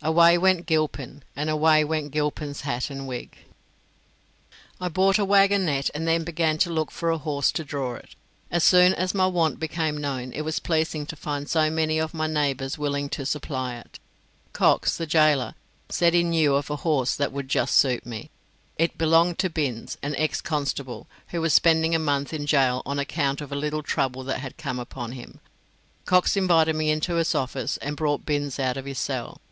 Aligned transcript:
"Away 0.00 0.38
went 0.38 0.64
Gilpin, 0.64 1.22
and 1.36 1.50
away 1.50 1.84
Went 1.84 2.10
Gilpin's 2.10 2.62
hat 2.62 2.88
and 2.88 3.06
wig." 3.06 3.36
I 4.80 4.88
bought 4.88 5.18
a 5.18 5.22
waggonette, 5.22 5.90
and 5.94 6.08
then 6.08 6.24
began 6.24 6.56
to 6.60 6.70
look 6.72 6.90
for 6.90 7.10
a 7.10 7.18
horse 7.18 7.52
to 7.52 7.62
draw 7.62 7.96
it. 7.96 8.14
As 8.50 8.64
soon 8.64 8.94
as 8.94 9.12
my 9.12 9.26
want 9.26 9.60
became 9.60 9.98
known 9.98 10.32
it 10.32 10.46
was 10.46 10.60
pleasing 10.60 11.04
to 11.04 11.14
find 11.14 11.46
so 11.46 11.68
many 11.70 11.98
of 11.98 12.14
my 12.14 12.26
neighbours 12.26 12.78
willing 12.78 13.10
to 13.10 13.26
supply 13.26 13.74
it. 13.76 13.98
Cox, 14.54 14.96
the 14.96 15.04
gaoler, 15.06 15.54
said 15.90 16.14
he 16.14 16.22
knew 16.24 16.54
of 16.54 16.70
a 16.70 16.76
horse 16.76 17.14
that 17.14 17.30
would 17.30 17.48
just 17.50 17.76
suit 17.76 18.06
me. 18.06 18.30
It 18.78 18.96
belonged 18.96 19.38
to 19.40 19.50
Binns, 19.50 19.98
an 20.02 20.16
ex 20.16 20.40
constable, 20.40 21.06
who 21.28 21.42
was 21.42 21.52
spending 21.52 21.94
a 21.94 21.98
month 21.98 22.32
in 22.32 22.46
gaol 22.46 22.80
on 22.86 22.98
account 22.98 23.42
of 23.42 23.52
a 23.52 23.54
little 23.54 23.82
trouble 23.82 24.24
that 24.24 24.38
had 24.40 24.56
come 24.56 24.78
upon 24.78 25.12
him. 25.12 25.38
Cox 26.06 26.34
invited 26.34 26.74
me 26.74 26.88
into 26.88 27.16
his 27.16 27.34
office, 27.34 27.76
and 27.76 27.94
brought 27.94 28.24
Binns 28.24 28.58
out 28.58 28.78
of 28.78 28.86
his 28.86 28.98
cell. 28.98 29.42